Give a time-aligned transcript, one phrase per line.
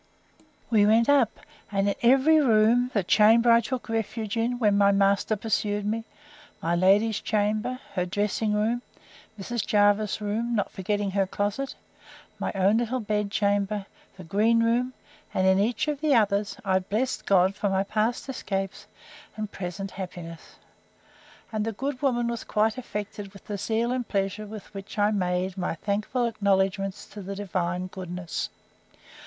[0.71, 1.41] We went up;
[1.71, 6.05] and in every room, the chamber I took refuge in, when my master pursued me,
[6.59, 8.81] my lady's chamber, her dressing room,
[9.39, 9.63] Mrs.
[9.63, 11.75] Jervis's room, not forgetting her closet,
[12.39, 13.85] my own little bed chamber,
[14.17, 14.93] the green room,
[15.35, 18.87] and in each of the others, I blessed God for my past escapes,
[19.37, 20.55] and present happiness;
[21.51, 25.11] and the good woman was quite affected with the zeal and pleasure with which I
[25.11, 28.49] made my thankful acknowledgments to the divine goodness.